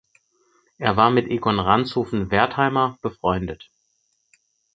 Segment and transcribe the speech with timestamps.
[0.79, 3.69] Er war mit Egon Ranshofen-Wertheimer befreundet.